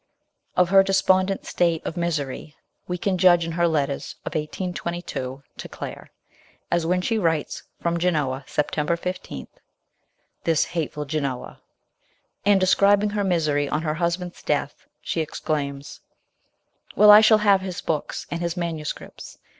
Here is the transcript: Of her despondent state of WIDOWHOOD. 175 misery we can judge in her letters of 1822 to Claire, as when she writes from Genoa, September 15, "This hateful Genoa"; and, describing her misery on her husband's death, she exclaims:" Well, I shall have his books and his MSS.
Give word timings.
Of 0.57 0.69
her 0.69 0.81
despondent 0.81 1.45
state 1.45 1.85
of 1.85 1.95
WIDOWHOOD. 1.95 2.17
175 2.21 2.25
misery 2.25 2.55
we 2.87 2.97
can 2.97 3.19
judge 3.19 3.45
in 3.45 3.51
her 3.51 3.67
letters 3.67 4.15
of 4.25 4.33
1822 4.33 5.43
to 5.57 5.69
Claire, 5.69 6.09
as 6.71 6.87
when 6.87 7.01
she 7.03 7.19
writes 7.19 7.61
from 7.79 7.99
Genoa, 7.99 8.43
September 8.47 8.97
15, 8.97 9.47
"This 10.43 10.65
hateful 10.65 11.05
Genoa"; 11.05 11.61
and, 12.43 12.59
describing 12.59 13.11
her 13.11 13.23
misery 13.23 13.69
on 13.69 13.83
her 13.83 13.93
husband's 13.93 14.41
death, 14.41 14.87
she 15.03 15.21
exclaims:" 15.21 15.99
Well, 16.95 17.11
I 17.11 17.21
shall 17.21 17.37
have 17.37 17.61
his 17.61 17.79
books 17.81 18.25
and 18.31 18.41
his 18.41 18.57
MSS. 18.57 19.37